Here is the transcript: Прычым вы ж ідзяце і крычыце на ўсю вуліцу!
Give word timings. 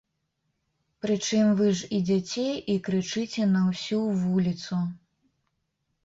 Прычым 1.05 1.49
вы 1.59 1.67
ж 1.81 1.89
ідзяце 1.97 2.45
і 2.75 2.77
крычыце 2.87 3.43
на 3.51 3.61
ўсю 3.67 3.99
вуліцу! 4.23 4.79